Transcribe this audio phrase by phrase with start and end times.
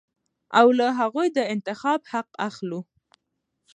[0.59, 2.79] او له هغوى د انتخاب حق اخلو.